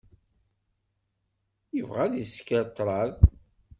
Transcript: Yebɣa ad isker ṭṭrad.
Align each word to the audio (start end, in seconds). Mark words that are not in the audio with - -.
Yebɣa 1.75 2.01
ad 2.05 2.13
isker 2.23 2.63
ṭṭrad. 2.69 3.15